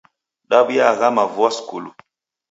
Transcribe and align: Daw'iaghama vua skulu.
Daw'iaghama 0.49 1.23
vua 1.33 1.49
skulu. 1.57 1.89